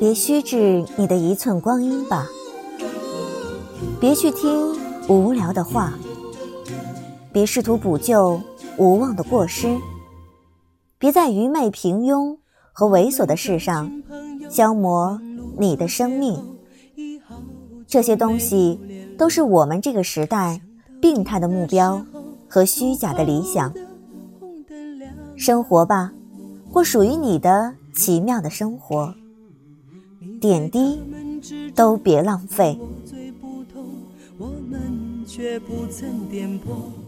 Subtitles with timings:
[0.00, 2.26] 别虚掷你的一寸光阴吧，
[4.00, 4.74] 别去听
[5.10, 5.92] 无聊的话，
[7.30, 8.40] 别试图补救
[8.78, 9.76] 无望的过失，
[10.98, 12.38] 别在愚昧、平庸
[12.72, 14.02] 和猥琐的事上
[14.48, 15.20] 消磨
[15.58, 16.42] 你的生命。
[17.86, 18.80] 这些东西
[19.18, 20.62] 都是我们这个时代
[20.98, 22.02] 病态的目标
[22.48, 23.70] 和虚假的理想。
[25.36, 26.10] 生活吧，
[26.72, 29.14] 过属于你的奇妙的生活。
[30.40, 30.98] 点滴
[31.74, 32.78] 都别浪费。
[34.38, 36.99] 我们却不曾颠簸。